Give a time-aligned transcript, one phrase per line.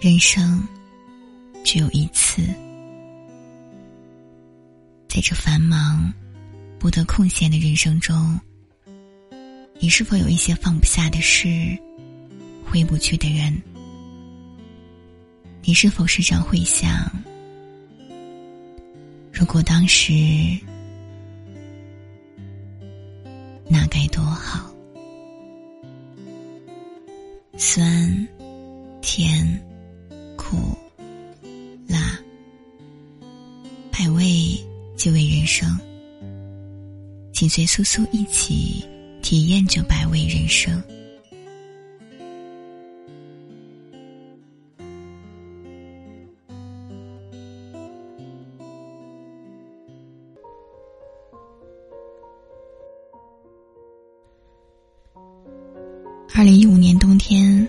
[0.00, 0.62] 人生
[1.64, 2.40] 只有一次，
[5.08, 6.12] 在这繁忙、
[6.78, 8.38] 不得空闲的人生中，
[9.80, 11.76] 你是否有一些放不下的事、
[12.64, 13.60] 回不去的人？
[15.62, 17.10] 你是否时常会想，
[19.32, 20.12] 如果当时
[35.06, 35.68] 味人生。
[37.32, 38.84] 紧随苏苏一起
[39.22, 40.82] 体验这百味人生。
[56.34, 57.68] 二零一五年冬天。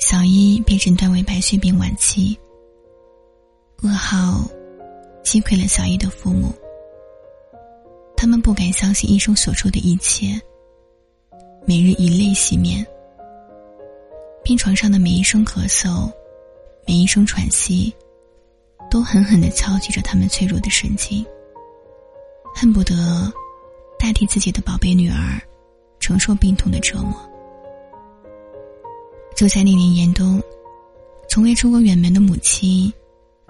[0.00, 2.36] 小一被诊断为白血病晚期，
[3.82, 4.50] 噩耗
[5.22, 6.52] 击溃了小易的父母。
[8.16, 10.40] 他们不敢相信医生所说的一切，
[11.66, 12.86] 每日以泪洗面。
[14.42, 16.10] 病床上的每一声咳嗽，
[16.86, 17.94] 每一声喘息，
[18.90, 21.24] 都狠狠的敲击着他们脆弱的神经，
[22.54, 23.32] 恨不得
[23.98, 25.40] 代替自己的宝贝女儿
[25.98, 27.14] 承受病痛的折磨。
[29.36, 30.42] 就在那年严冬，
[31.28, 32.92] 从未出过远门的母亲，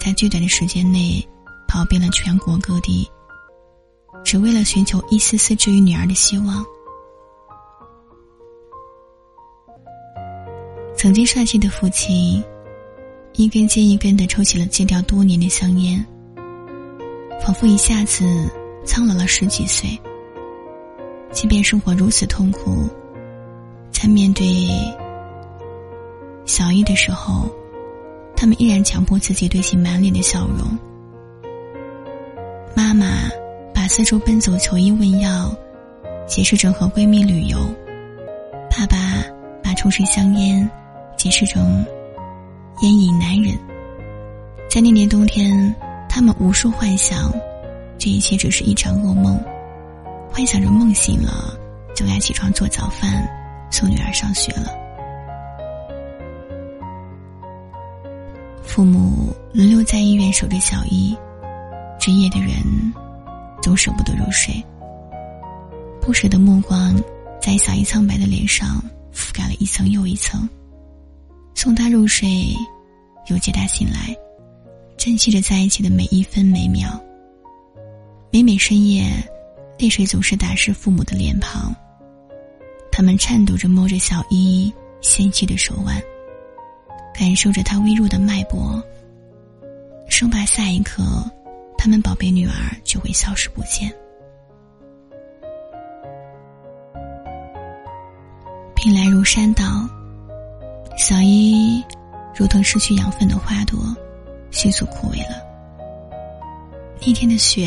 [0.00, 1.26] 在最短的时间内
[1.74, 3.10] 跑遍了全国各地，
[4.22, 6.64] 只为了寻求一丝丝治愈女儿的希望。
[10.96, 12.40] 曾经帅气的父亲，
[13.32, 16.06] 一根接一根的抽起了戒掉多年的香烟，
[17.44, 18.24] 仿佛一下子
[18.84, 19.98] 苍老了十几岁。
[21.32, 22.88] 即便生活如此痛苦，
[23.90, 24.46] 在面对。
[26.44, 27.50] 小一的时候，
[28.36, 30.78] 他们依然强迫自己堆起满脸的笑容。
[32.76, 33.06] 妈妈
[33.72, 35.54] 把四处奔走求医问药，
[36.26, 37.58] 解释成和闺蜜旅游；
[38.70, 38.96] 爸爸
[39.62, 40.68] 把抽食香烟
[41.16, 41.84] 解释成
[42.82, 43.56] 烟瘾男人。
[44.68, 45.74] 在那年冬天，
[46.08, 47.32] 他们无数幻想，
[47.96, 49.40] 这一切只是一场噩梦，
[50.30, 51.56] 幻想着梦醒了
[51.94, 53.28] 就该起床做早饭，
[53.70, 54.72] 送女儿上学了。
[58.64, 61.16] 父母轮流在医院守着小一，
[62.04, 62.52] 值夜的人
[63.62, 64.62] 总舍不得入睡。
[66.02, 67.02] 不舍的目光
[67.40, 68.78] 在小伊苍白的脸上
[69.10, 70.46] 覆盖了一层又一层。
[71.54, 72.54] 送他入睡，
[73.30, 74.14] 又接他醒来，
[74.98, 77.00] 珍惜着在一起的每一分每秒。
[78.30, 79.10] 每每深夜，
[79.78, 81.74] 泪水总是打湿父母的脸庞。
[82.92, 85.98] 他们颤抖着摸着小伊纤细的手腕。
[87.14, 88.78] 感受着他微弱的脉搏，
[90.06, 91.02] 生怕下一刻，
[91.76, 92.52] 他们宝贝女儿
[92.82, 93.92] 就会消失不见。
[98.74, 99.64] 病来如山倒，
[100.96, 101.84] 小一
[102.34, 103.78] 如同失去养分的花朵，
[104.50, 105.42] 迅速枯萎了。
[107.06, 107.66] 那天的雪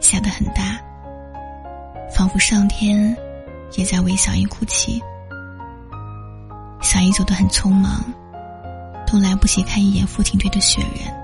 [0.00, 0.80] 下得很大，
[2.14, 3.16] 仿佛上天
[3.76, 5.02] 也在为小一哭泣。
[6.80, 8.04] 小一走得很匆忙。
[9.06, 11.14] 都来不及看一眼父亲堆的雪人，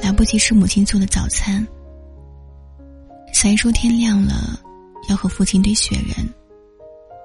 [0.00, 1.66] 来不及吃母亲做的早餐。
[3.32, 4.60] 小姨说：“天亮了，
[5.08, 6.28] 要和父亲堆雪人。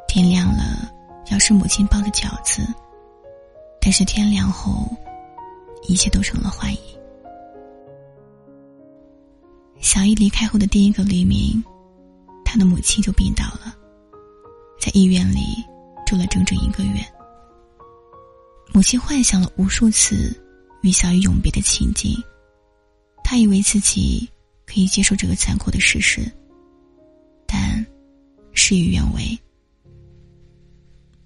[0.07, 0.91] 天亮了，
[1.31, 2.67] 要吃母亲包的饺子。
[3.79, 4.89] 但是天亮后，
[5.87, 6.79] 一切都成了幻影。”
[9.79, 11.63] 小姨离开后的第一个黎明，
[12.43, 13.75] 他的母亲就病倒了，
[14.79, 15.63] 在医院里
[16.05, 16.99] 住了整整一个月。
[18.73, 20.35] 母亲幻想了无数次
[20.81, 22.11] 与小雨永别的情景，
[23.29, 24.25] 他以为自己
[24.65, 26.31] 可以接受这个残酷的事实，
[27.45, 27.85] 但
[28.53, 29.37] 事与愿违。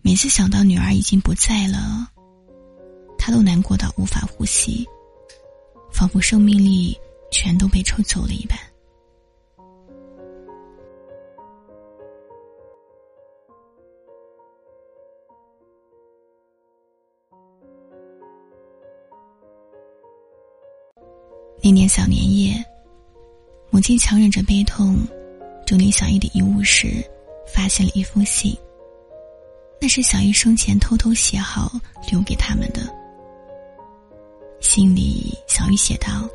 [0.02, 2.12] 每次想到女儿已经不在了，
[3.20, 4.84] 他都难过到无法呼吸，
[5.94, 6.98] 仿佛生命力
[7.32, 8.58] 全都被抽走了一般。
[21.64, 22.66] 那年小年夜，
[23.70, 24.98] 母亲强忍着悲痛，
[25.64, 27.04] 整理小姨的遗物时，
[27.54, 28.58] 发现了一封信。
[29.80, 31.72] 那是小姨生前偷偷写好
[32.12, 32.82] 留给他们的。
[34.60, 36.28] 信里，小姨写道：“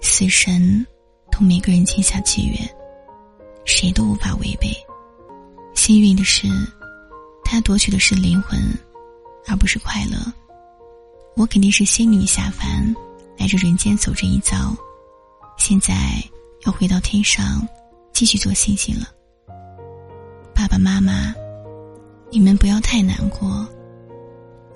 [0.00, 0.86] 死神
[1.30, 2.56] 同每个人签下契约，
[3.66, 4.74] 谁都无法违背。
[5.74, 6.48] 幸运的是，
[7.44, 8.58] 他夺取的是灵魂，
[9.46, 10.16] 而不是快乐。”
[11.36, 12.94] 我肯定是仙女下凡，
[13.40, 14.76] 来这人间走这一遭，
[15.56, 16.22] 现在
[16.66, 17.66] 要回到天上，
[18.12, 19.06] 继续做星星了。
[20.54, 21.34] 爸爸妈妈，
[22.30, 23.66] 你们不要太难过，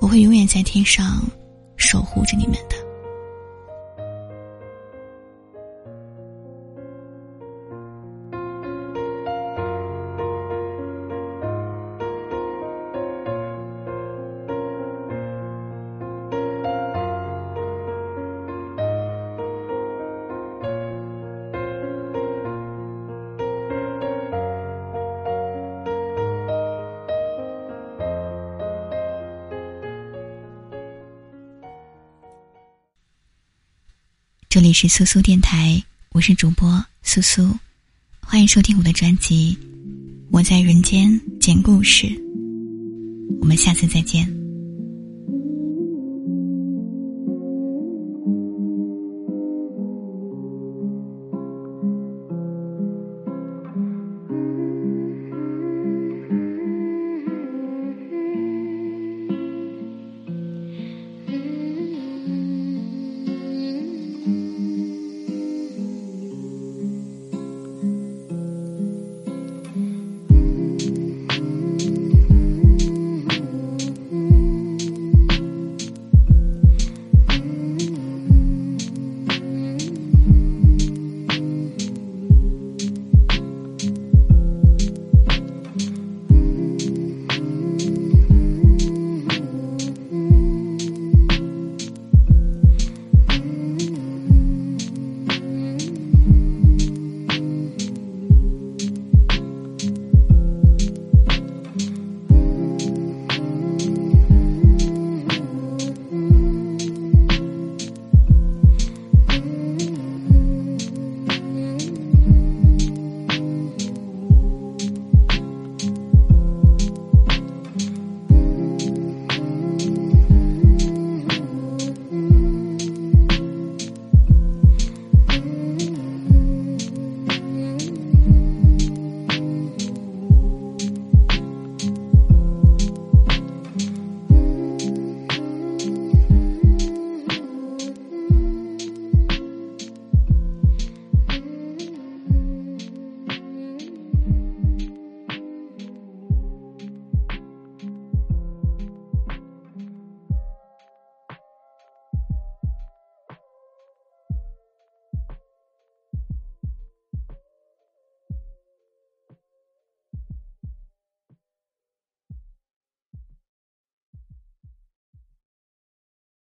[0.00, 1.22] 我会永远在天上
[1.76, 2.73] 守护着你们的。
[34.54, 37.58] 这里是苏苏电台，我是主播苏苏，
[38.20, 39.58] 欢迎收听我的专辑
[40.30, 42.06] 《我在人间讲故事》，
[43.40, 44.43] 我们下次再见。